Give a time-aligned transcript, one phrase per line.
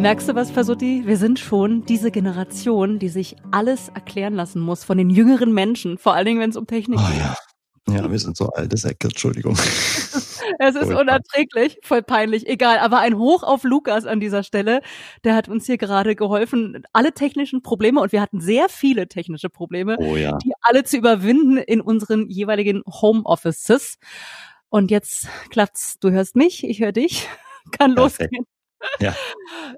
[0.00, 1.02] Merkst du was, Fasuti?
[1.06, 5.98] Wir sind schon diese Generation, die sich alles erklären lassen muss von den jüngeren Menschen,
[5.98, 7.18] vor allen Dingen, wenn es um Technik oh, geht.
[7.18, 7.36] Ja.
[7.90, 9.54] Ja, wir sind so altes Ecke, Entschuldigung.
[10.58, 12.78] es ist unerträglich, voll peinlich, egal.
[12.78, 14.80] Aber ein Hoch auf Lukas an dieser Stelle.
[15.24, 19.48] Der hat uns hier gerade geholfen, alle technischen Probleme, und wir hatten sehr viele technische
[19.48, 20.36] Probleme, oh, ja.
[20.38, 23.98] die alle zu überwinden in unseren jeweiligen Homeoffices.
[24.68, 25.98] Und jetzt klappt's.
[25.98, 27.26] Du hörst mich, ich höre dich.
[27.78, 28.32] Kann Perfekt.
[28.32, 28.46] losgehen.
[29.00, 29.14] Ja.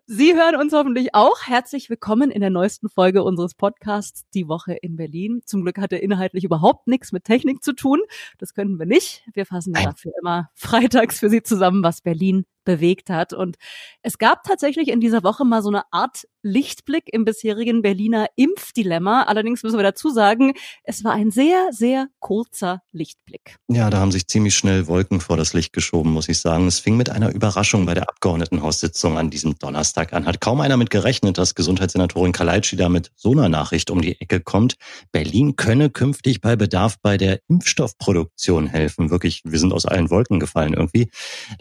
[0.07, 1.47] Sie hören uns hoffentlich auch.
[1.47, 5.43] Herzlich willkommen in der neuesten Folge unseres Podcasts Die Woche in Berlin.
[5.45, 8.01] Zum Glück hat er inhaltlich überhaupt nichts mit Technik zu tun.
[8.39, 9.25] Das könnten wir nicht.
[9.35, 13.33] Wir fassen dafür immer freitags für Sie zusammen, was Berlin bewegt hat.
[13.33, 13.57] Und
[14.03, 19.25] es gab tatsächlich in dieser Woche mal so eine Art Lichtblick im bisherigen Berliner Impfdilemma.
[19.25, 20.55] Allerdings müssen wir dazu sagen,
[20.85, 23.57] es war ein sehr, sehr kurzer Lichtblick.
[23.69, 26.67] Ja, da haben sich ziemlich schnell Wolken vor das Licht geschoben, muss ich sagen.
[26.67, 30.25] Es fing mit einer Überraschung bei der Abgeordnetenhaussitzung an diesem Donnerstag an.
[30.27, 34.19] Hat kaum einer mit gerechnet, dass Gesundheitssenatorin Kaleitschi da mit so einer Nachricht um die
[34.21, 34.77] Ecke kommt.
[35.13, 39.11] Berlin könne künftig bei Bedarf bei der Impfstoffproduktion helfen.
[39.11, 41.11] Wirklich, wir sind aus allen Wolken gefallen irgendwie.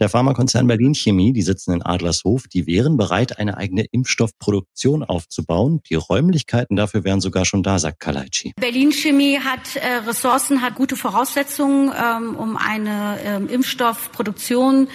[0.00, 5.80] Der Pharmakonzern Berlin Chemie, die sitzen in Adlershof, die wären bereit, eine eigene Impfstoffproduktion aufzubauen.
[5.88, 8.52] Die Räumlichkeiten dafür wären sogar schon da, sagt Kaleitschi.
[8.60, 14.88] Berlin Chemie hat äh, Ressourcen, hat gute Voraussetzungen, ähm, um eine ähm, Impfstoffproduktion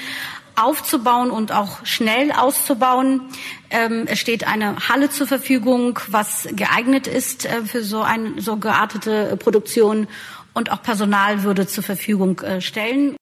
[0.55, 3.21] aufzubauen und auch schnell auszubauen.
[3.69, 8.57] Ähm, es steht eine Halle zur Verfügung, was geeignet ist äh, für so eine so
[8.57, 10.07] geartete Produktion
[10.53, 13.15] und auch Personal würde zur Verfügung äh, stellen.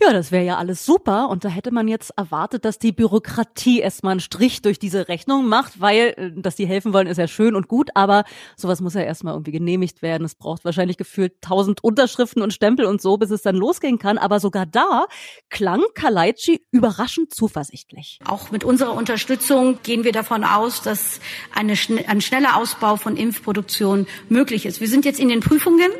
[0.00, 1.28] Ja, das wäre ja alles super.
[1.28, 5.48] Und da hätte man jetzt erwartet, dass die Bürokratie erstmal einen Strich durch diese Rechnung
[5.48, 8.22] macht, weil, äh, dass die helfen wollen, ist ja schön und gut, aber
[8.56, 10.24] sowas muss ja erstmal irgendwie genehmigt werden.
[10.24, 14.18] Es braucht wahrscheinlich gefühlt tausend Unterschriften und Stempel und so, bis es dann losgehen kann.
[14.18, 15.06] Aber sogar da
[15.50, 18.20] klang Kalaitschi überraschend zuversichtlich.
[18.24, 21.18] Auch mit unserer Unterstützung gehen wir davon aus, dass
[21.52, 21.74] eine,
[22.06, 24.80] ein schneller Ausbau von Impfproduktion möglich ist.
[24.80, 25.90] Wir sind jetzt in den Prüfungen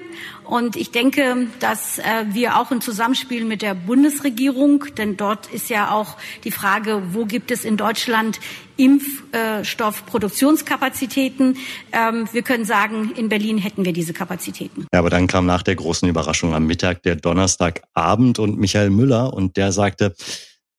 [0.44, 5.68] und ich denke, dass äh, wir auch im Zusammenspiel mit der Bundesregierung, denn dort ist
[5.68, 8.40] ja auch die Frage, wo gibt es in Deutschland
[8.76, 11.56] Impfstoffproduktionskapazitäten.
[11.92, 14.86] Ähm, wir können sagen, in Berlin hätten wir diese Kapazitäten.
[14.92, 19.34] Ja, aber dann kam nach der großen Überraschung am Mittag der Donnerstagabend und Michael Müller
[19.34, 20.14] und der sagte,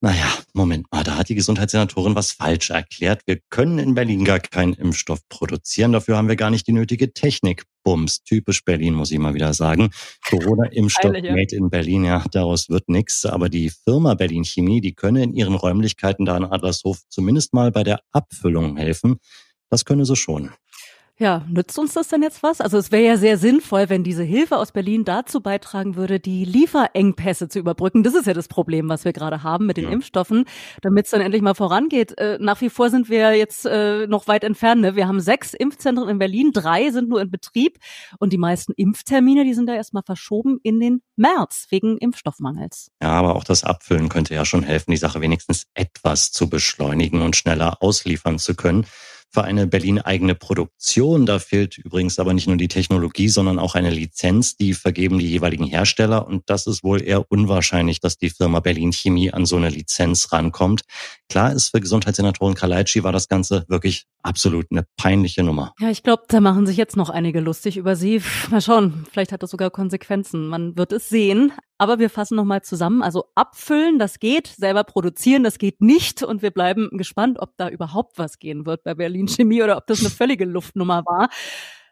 [0.01, 3.23] naja, Moment mal, da hat die Gesundheitssenatorin was falsch erklärt.
[3.25, 5.91] Wir können in Berlin gar keinen Impfstoff produzieren.
[5.91, 7.66] Dafür haben wir gar nicht die nötige Technik.
[7.84, 9.90] Bums, typisch Berlin, muss ich mal wieder sagen.
[10.29, 13.25] Corona-Impfstoff made in Berlin, ja, daraus wird nichts.
[13.25, 17.72] Aber die Firma Berlin Chemie, die könne in ihren Räumlichkeiten da in Adlershof zumindest mal
[17.72, 19.19] bei der Abfüllung helfen.
[19.69, 20.51] Das könne sie schon.
[21.22, 22.62] Ja, nützt uns das denn jetzt was?
[22.62, 26.46] Also es wäre ja sehr sinnvoll, wenn diese Hilfe aus Berlin dazu beitragen würde, die
[26.46, 28.03] Lieferengpässe zu überbrücken.
[28.03, 29.91] Das ist ja das Problem, was wir gerade haben mit den ja.
[29.91, 30.46] Impfstoffen,
[30.81, 32.18] damit es dann endlich mal vorangeht.
[32.18, 34.80] Äh, nach wie vor sind wir jetzt äh, noch weit entfernt.
[34.80, 34.96] Ne?
[34.96, 37.80] Wir haben sechs Impfzentren in Berlin, drei sind nur in Betrieb
[38.19, 42.91] und die meisten Impftermine, die sind da erstmal verschoben in den März wegen Impfstoffmangels.
[43.01, 47.22] Ja, aber auch das Abfüllen könnte ja schon helfen, die Sache wenigstens etwas zu beschleunigen
[47.22, 48.86] und schneller ausliefern zu können
[49.31, 51.25] für eine Berlin-eigene Produktion.
[51.25, 55.29] Da fehlt übrigens aber nicht nur die Technologie, sondern auch eine Lizenz, die vergeben die
[55.29, 56.28] jeweiligen Hersteller.
[56.28, 60.31] Und das ist wohl eher unwahrscheinlich, dass die Firma Berlin Chemie an so eine Lizenz
[60.31, 60.81] rankommt.
[61.29, 65.73] Klar ist für Gesundheitssenatorin Kalaitschi war das Ganze wirklich absolut eine peinliche Nummer.
[65.79, 68.22] Ja, ich glaube, da machen sich jetzt noch einige lustig über sie.
[68.50, 70.47] Mal schauen, vielleicht hat das sogar Konsequenzen.
[70.47, 71.53] Man wird es sehen.
[71.79, 73.01] Aber wir fassen nochmal zusammen.
[73.01, 74.47] Also abfüllen, das geht.
[74.47, 76.22] Selber produzieren, das geht nicht.
[76.22, 79.88] Und wir bleiben gespannt, ob da überhaupt was gehen wird bei Berlin Chemie oder ob
[79.88, 81.29] das eine völlige Luftnummer war.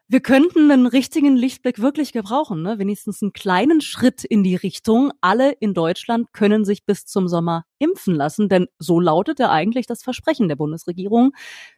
[0.10, 2.80] Wir könnten einen richtigen Lichtblick wirklich gebrauchen, ne?
[2.80, 5.12] wenigstens einen kleinen Schritt in die Richtung.
[5.20, 9.86] Alle in Deutschland können sich bis zum Sommer impfen lassen, denn so lautet ja eigentlich
[9.86, 11.34] das Versprechen der Bundesregierung.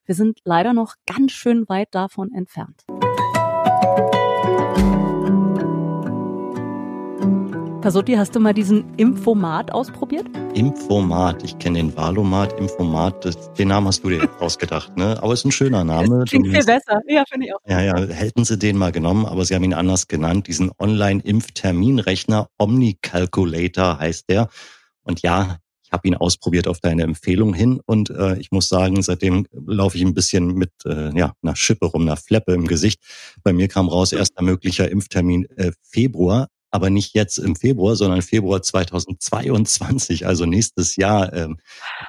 [0.06, 2.86] Wir sind leider noch ganz schön weit davon entfernt.
[7.81, 10.28] Pasotti, hast du mal diesen Infomat ausprobiert?
[10.54, 15.18] Infomat, ich kenne den Valomat, Infomat, das, den Namen hast du dir ausgedacht, ne?
[15.24, 16.26] Aber es ist ein schöner Name.
[16.28, 17.60] Klingt viel besser, ja, finde ich auch.
[17.66, 22.50] Ja, ja, hätten sie den mal genommen, aber sie haben ihn anders genannt, diesen Online-Impfterminrechner,
[22.58, 24.50] Omnicalculator heißt der.
[25.04, 29.02] Und ja, Ich habe ihn ausprobiert auf deine Empfehlung hin und äh, ich muss sagen,
[29.02, 33.02] seitdem laufe ich ein bisschen mit äh, ja, einer Schippe rum, einer Fleppe im Gesicht.
[33.42, 38.21] Bei mir kam raus erster möglicher Impftermin äh, Februar aber nicht jetzt im Februar, sondern
[38.21, 41.33] Februar 2022, also nächstes Jahr.
[41.33, 41.57] Ähm,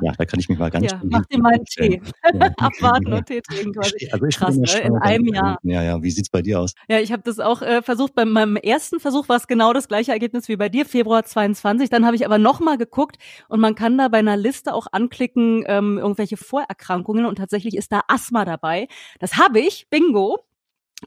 [0.02, 2.02] ja, da kann ich mich mal ganz ja, Mach dir mal einen Tee.
[2.58, 4.08] Abwarten und Tee trinken quasi.
[4.12, 4.80] Also ich Krass, ne?
[4.80, 5.58] in einem Jahr.
[5.62, 6.02] Ja, ja.
[6.02, 6.74] Wie sieht's bei dir aus?
[6.88, 8.14] Ja, ich habe das auch äh, versucht.
[8.14, 11.90] Bei meinem ersten Versuch war es genau das gleiche Ergebnis wie bei dir, Februar 22.
[11.90, 13.16] Dann habe ich aber nochmal geguckt
[13.48, 17.92] und man kann da bei einer Liste auch anklicken, ähm, irgendwelche Vorerkrankungen und tatsächlich ist
[17.92, 18.88] da Asthma dabei.
[19.18, 20.38] Das habe ich, bingo.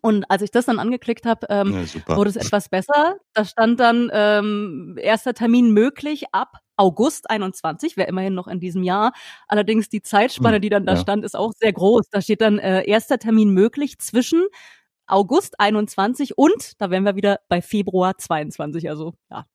[0.02, 3.18] Und als ich das dann angeklickt habe, ähm, ja, wurde es etwas besser.
[3.34, 8.84] Da stand dann ähm, erster Termin möglich ab August 21, wäre immerhin noch in diesem
[8.84, 9.14] Jahr.
[9.48, 11.00] Allerdings die Zeitspanne, hm, die dann da ja.
[11.00, 12.10] stand, ist auch sehr groß.
[12.10, 14.44] Da steht dann äh, erster Termin möglich zwischen
[15.06, 18.90] August 21 und, da wären wir wieder bei Februar 22.
[18.90, 19.46] Also ja,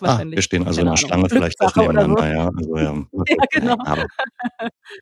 [0.00, 2.28] Ah, wir stehen also in der Schlange vielleicht auch nebeneinander, so.
[2.28, 2.50] ja.
[2.56, 3.06] Also, ja.
[3.28, 3.76] ja genau.
[3.84, 4.06] Aber,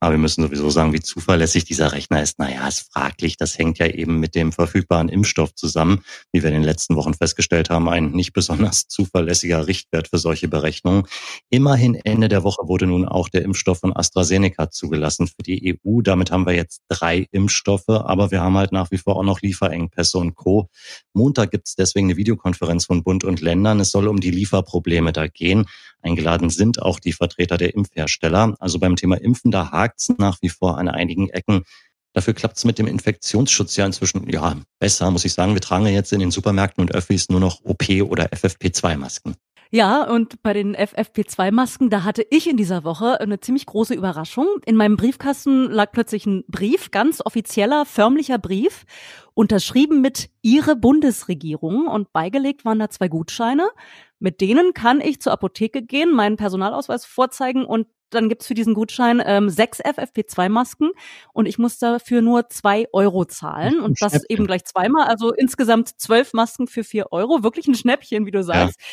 [0.00, 2.38] aber, wir müssen sowieso sagen, wie zuverlässig dieser Rechner ist.
[2.38, 3.36] Naja, ist fraglich.
[3.36, 6.02] Das hängt ja eben mit dem verfügbaren Impfstoff zusammen.
[6.32, 10.48] Wie wir in den letzten Wochen festgestellt haben, ein nicht besonders zuverlässiger Richtwert für solche
[10.48, 11.04] Berechnungen.
[11.50, 16.00] Immerhin Ende der Woche wurde nun auch der Impfstoff von AstraZeneca zugelassen für die EU.
[16.00, 19.40] Damit haben wir jetzt drei Impfstoffe, aber wir haben halt nach wie vor auch noch
[19.40, 20.68] Lieferengpässe und Co.
[21.12, 23.80] Montag gibt es deswegen eine Videokonferenz von Bund und Ländern.
[23.80, 25.64] Es soll um die Lieferprobleme Probleme da gehen.
[26.02, 28.54] Eingeladen sind auch die Vertreter der Impfhersteller.
[28.60, 31.62] Also beim Thema Impfen, da hakt es nach wie vor an einigen Ecken.
[32.12, 35.54] Dafür klappt es mit dem Infektionsschutz ja inzwischen ja besser, muss ich sagen.
[35.54, 39.36] Wir tragen ja jetzt in den Supermärkten und Öffis nur noch OP- oder FFP2-Masken.
[39.70, 44.46] Ja, und bei den FFP2-Masken, da hatte ich in dieser Woche eine ziemlich große Überraschung.
[44.64, 48.84] In meinem Briefkasten lag plötzlich ein Brief, ganz offizieller, förmlicher Brief,
[49.34, 53.68] unterschrieben mit Ihre Bundesregierung und beigelegt waren da zwei Gutscheine.
[54.18, 58.74] Mit denen kann ich zur Apotheke gehen, meinen Personalausweis vorzeigen und dann gibt's für diesen
[58.74, 60.90] Gutschein ähm, sechs FFP2-Masken
[61.32, 66.00] und ich muss dafür nur zwei Euro zahlen und das eben gleich zweimal, also insgesamt
[66.00, 67.42] zwölf Masken für vier Euro.
[67.42, 68.80] Wirklich ein Schnäppchen, wie du sagst.
[68.80, 68.86] Ja.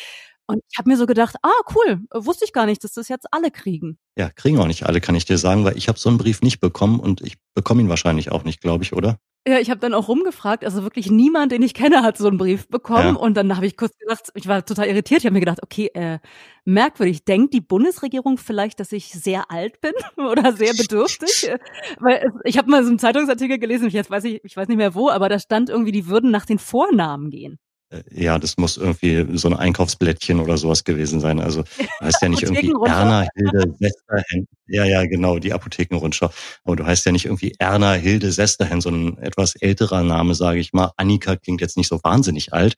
[0.46, 3.26] Und ich habe mir so gedacht, ah cool, wusste ich gar nicht, dass das jetzt
[3.30, 3.98] alle kriegen.
[4.16, 6.42] Ja, kriegen auch nicht alle, kann ich dir sagen, weil ich habe so einen Brief
[6.42, 9.18] nicht bekommen und ich bekomme ihn wahrscheinlich auch nicht, glaube ich, oder?
[9.46, 12.38] Ja, ich habe dann auch rumgefragt, also wirklich niemand, den ich kenne, hat so einen
[12.38, 13.14] Brief bekommen.
[13.14, 13.20] Ja.
[13.20, 15.20] Und dann habe ich kurz gedacht, ich war total irritiert.
[15.20, 16.18] Ich habe mir gedacht, okay, äh,
[16.64, 17.26] merkwürdig.
[17.26, 21.50] Denkt die Bundesregierung vielleicht, dass ich sehr alt bin oder sehr bedürftig?
[22.00, 24.78] Weil ich habe mal so einen Zeitungsartikel gelesen, ich jetzt weiß ich, ich weiß nicht
[24.78, 27.58] mehr wo, aber da stand irgendwie, die würden nach den Vornamen gehen.
[28.10, 31.40] Ja, das muss irgendwie so ein Einkaufsblättchen oder sowas gewesen sein.
[31.40, 31.64] Also
[32.00, 34.48] heißt ja nicht irgendwie Erna Hilde Sesterhen.
[34.66, 36.30] Ja, ja, genau, die Apothekenrundschau.
[36.64, 40.72] Aber du heißt ja nicht irgendwie Erna Hilde Sesterhen, sondern etwas älterer Name, sage ich
[40.72, 40.92] mal.
[40.96, 42.76] Annika klingt jetzt nicht so wahnsinnig alt.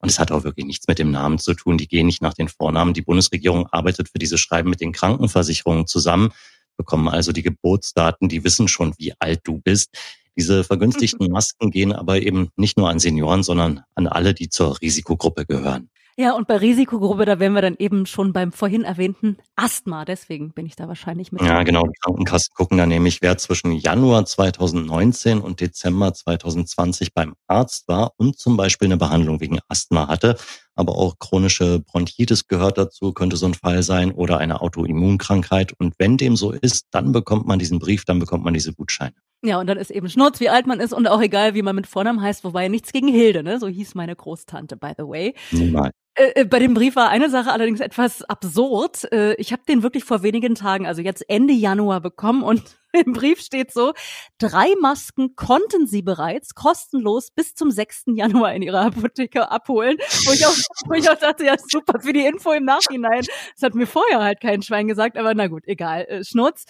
[0.00, 1.76] Und es hat auch wirklich nichts mit dem Namen zu tun.
[1.76, 2.94] Die gehen nicht nach den Vornamen.
[2.94, 6.32] Die Bundesregierung arbeitet für diese Schreiben mit den Krankenversicherungen zusammen,
[6.76, 9.90] bekommen also die Geburtsdaten, die wissen schon, wie alt du bist.
[10.36, 14.80] Diese vergünstigten Masken gehen aber eben nicht nur an Senioren, sondern an alle, die zur
[14.80, 15.90] Risikogruppe gehören.
[16.20, 20.04] Ja, und bei Risikogruppe, da wären wir dann eben schon beim vorhin erwähnten Asthma.
[20.04, 21.40] Deswegen bin ich da wahrscheinlich mit.
[21.40, 21.84] Ja, genau.
[21.84, 28.12] Die Krankenkassen gucken da nämlich, wer zwischen Januar 2019 und Dezember 2020 beim Arzt war
[28.18, 30.36] und zum Beispiel eine Behandlung wegen Asthma hatte.
[30.74, 35.72] Aber auch chronische Bronchitis gehört dazu, könnte so ein Fall sein oder eine Autoimmunkrankheit.
[35.78, 39.14] Und wenn dem so ist, dann bekommt man diesen Brief, dann bekommt man diese Gutscheine.
[39.42, 41.74] Ja, und dann ist eben Schnurz, wie alt man ist und auch egal, wie man
[41.74, 43.58] mit Vornamen heißt, wobei nichts gegen Hilde, ne?
[43.58, 45.34] So hieß meine Großtante, by the way.
[45.50, 45.94] Niemals.
[46.14, 49.10] Äh, äh, bei dem Brief war eine Sache allerdings etwas absurd.
[49.12, 53.12] Äh, ich habe den wirklich vor wenigen Tagen, also jetzt Ende Januar bekommen und im
[53.12, 53.94] Brief steht so,
[54.38, 58.04] drei Masken konnten Sie bereits kostenlos bis zum 6.
[58.14, 59.96] Januar in Ihrer Apotheke abholen.
[60.26, 60.56] Wo ich auch,
[60.88, 63.22] wo ich auch dachte, ja super für die Info im Nachhinein.
[63.54, 66.66] Das hat mir vorher halt kein Schwein gesagt, aber na gut, egal, äh, Schnurz.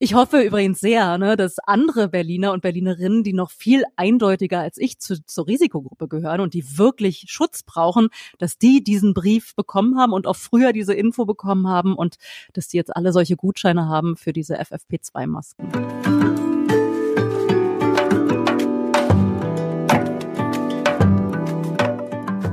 [0.00, 4.78] Ich hoffe übrigens sehr, ne, dass andere Berliner und Berlinerinnen, die noch viel eindeutiger als
[4.78, 9.98] ich zu, zur Risikogruppe gehören und die wirklich Schutz brauchen, dass die diesen Brief bekommen
[9.98, 12.16] haben und auch früher diese Info bekommen haben und
[12.52, 16.47] dass die jetzt alle solche Gutscheine haben für diese FFP2-Masken.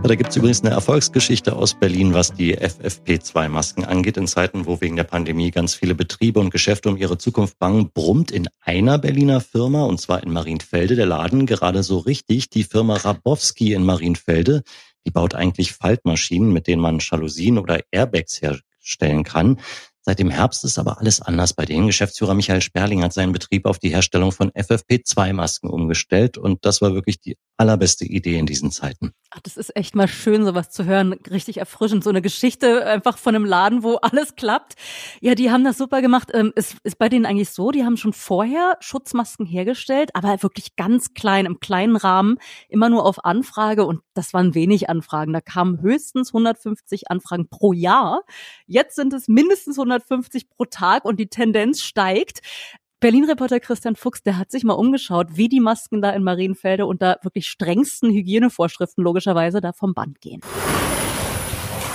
[0.08, 4.18] Da gibt es übrigens eine Erfolgsgeschichte aus Berlin, was die FFP2-Masken angeht.
[4.18, 7.90] In Zeiten, wo wegen der Pandemie ganz viele Betriebe und Geschäfte um ihre Zukunft bangen,
[7.92, 12.52] brummt in einer Berliner Firma, und zwar in Marienfelde, der Laden gerade so richtig.
[12.52, 14.62] Die Firma Rabowski in Marienfelde,
[15.08, 19.60] die baut eigentlich Faltmaschinen, mit denen man Jalousien oder Airbags herstellen kann.
[20.02, 21.88] Seit dem Herbst ist aber alles anders bei denen.
[21.88, 26.94] Geschäftsführer Michael Sperling hat seinen Betrieb auf die Herstellung von FFP2-Masken umgestellt und das war
[26.94, 29.14] wirklich die allerbeste Idee in diesen Zeiten.
[29.32, 31.14] Ach, das ist echt mal schön, sowas zu hören.
[31.14, 32.04] Richtig erfrischend.
[32.04, 34.76] So eine Geschichte einfach von einem Laden, wo alles klappt.
[35.22, 36.32] Ja, die haben das super gemacht.
[36.34, 40.76] Ähm, ist, ist bei denen eigentlich so, die haben schon vorher Schutzmasken hergestellt, aber wirklich
[40.76, 43.86] ganz klein, im kleinen Rahmen, immer nur auf Anfrage.
[43.86, 45.34] Und das waren wenig Anfragen.
[45.34, 48.22] Da kamen höchstens 150 Anfragen pro Jahr.
[48.68, 52.42] Jetzt sind es mindestens 150 pro Tag und die Tendenz steigt.
[53.06, 57.20] Berlin-Reporter Christian Fuchs, der hat sich mal umgeschaut, wie die Masken da in Marienfelde unter
[57.22, 60.42] wirklich strengsten Hygienevorschriften logischerweise da vom Band gehen.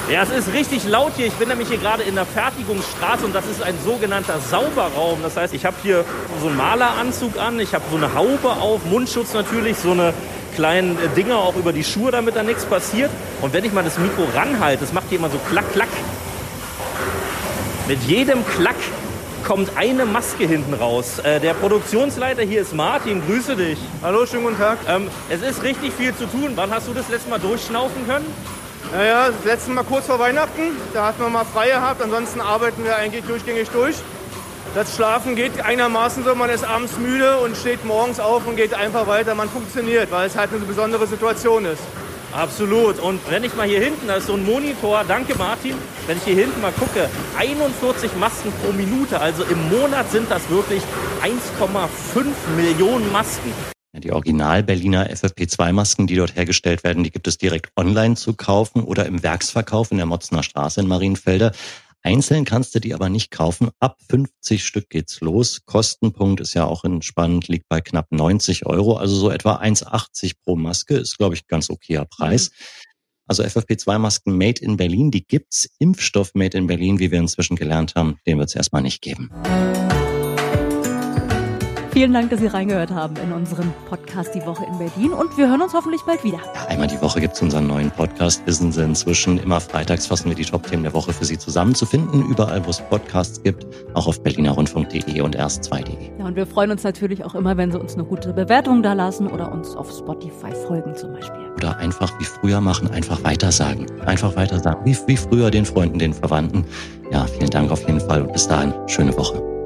[0.08, 1.26] Ja, es ist richtig laut hier.
[1.26, 5.18] Ich bin nämlich hier gerade in der Fertigungsstraße und das ist ein sogenannter Sauberraum.
[5.20, 6.04] Das heißt, ich habe hier
[6.40, 10.14] so einen Maleranzug an, ich habe so eine Haube auf, Mundschutz natürlich, so eine
[10.54, 13.10] kleinen Dinger auch über die Schuhe, damit da nichts passiert.
[13.42, 15.88] Und wenn ich mal das Mikro ranhalte, das macht hier immer so klack, klack.
[17.88, 18.76] Mit jedem Klack
[19.50, 21.18] kommt eine Maske hinten raus.
[21.18, 23.20] Äh, der Produktionsleiter hier ist Martin.
[23.26, 23.80] Grüße dich.
[24.00, 24.78] Hallo, schönen guten Tag.
[24.86, 26.52] Ähm, es ist richtig viel zu tun.
[26.54, 28.26] Wann hast du das letzte Mal durchschnaufen können?
[28.92, 30.76] Naja, das letzte Mal kurz vor Weihnachten.
[30.94, 32.00] Da hatten wir mal frei gehabt.
[32.00, 33.96] Ansonsten arbeiten wir eigentlich durchgängig durch.
[34.76, 36.32] Das Schlafen geht einigermaßen so.
[36.36, 39.34] Man ist abends müde und steht morgens auf und geht einfach weiter.
[39.34, 41.82] Man funktioniert, weil es halt eine besondere Situation ist.
[42.32, 43.00] Absolut.
[43.00, 45.74] Und wenn ich mal hier hinten, da ist so ein Monitor, danke Martin,
[46.06, 50.48] wenn ich hier hinten mal gucke, 41 Masken pro Minute, also im Monat sind das
[50.48, 50.82] wirklich
[51.22, 52.24] 1,5
[52.56, 53.52] Millionen Masken.
[53.92, 59.04] Die Original-Berliner FFP2-Masken, die dort hergestellt werden, die gibt es direkt online zu kaufen oder
[59.06, 61.50] im Werksverkauf in der Motzner Straße in Marienfelde.
[62.02, 63.70] Einzeln kannst du die aber nicht kaufen.
[63.78, 65.66] Ab 50 Stück geht's los.
[65.66, 68.96] Kostenpunkt ist ja auch entspannt, liegt bei knapp 90 Euro.
[68.96, 72.50] Also so etwa 1,80 pro Maske ist, glaube ich, ganz okayer Preis.
[72.50, 72.54] Mhm.
[73.26, 75.68] Also FFP2-Masken made in Berlin, die gibt's.
[75.78, 79.30] Impfstoff made in Berlin, wie wir inzwischen gelernt haben, den wird es erstmal nicht geben.
[81.92, 85.48] Vielen Dank, dass Sie reingehört haben in unseren Podcast Die Woche in Berlin und wir
[85.48, 86.38] hören uns hoffentlich bald wieder.
[86.54, 88.46] Ja, einmal die Woche gibt es unseren neuen Podcast.
[88.46, 92.64] Wissen Sie inzwischen, immer freitags fassen wir die Top-Themen der Woche für Sie zusammenzufinden, überall,
[92.64, 96.12] wo es Podcasts gibt, auch auf berlinerrundfunk.de und erst2.de.
[96.16, 98.92] Ja, und wir freuen uns natürlich auch immer, wenn Sie uns eine gute Bewertung da
[98.92, 101.50] lassen oder uns auf Spotify folgen zum Beispiel.
[101.56, 103.86] Oder einfach wie früher machen, einfach weitersagen.
[104.06, 106.64] Einfach weitersagen, wie, wie früher den Freunden, den Verwandten.
[107.10, 109.59] Ja, vielen Dank auf jeden Fall und bis dahin, schöne Woche.